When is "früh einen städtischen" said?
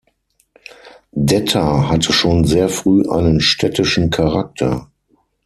2.69-4.09